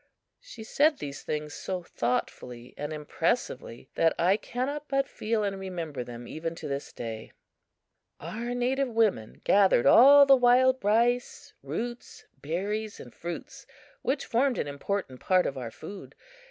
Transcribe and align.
She 0.39 0.63
said 0.63 0.97
these 0.97 1.21
things 1.21 1.53
so 1.53 1.83
thoughtfully 1.83 2.73
and 2.75 2.91
impressively 2.91 3.87
that 3.93 4.15
I 4.17 4.35
cannot 4.35 4.87
but 4.87 5.07
feel 5.07 5.43
and 5.43 5.59
remember 5.59 6.03
them 6.03 6.27
even 6.27 6.55
to 6.55 6.67
this 6.67 6.91
day. 6.91 7.33
Our 8.19 8.55
native 8.55 8.87
women 8.89 9.41
gathered 9.43 9.85
all 9.85 10.25
the 10.25 10.35
wild 10.35 10.83
rice, 10.83 11.53
roots, 11.61 12.25
berries 12.41 12.99
and 12.99 13.13
fruits 13.13 13.67
which 14.01 14.25
formed 14.25 14.57
an 14.57 14.67
important 14.67 15.19
part 15.19 15.45
of 15.45 15.55
our 15.55 15.69
food. 15.69 16.15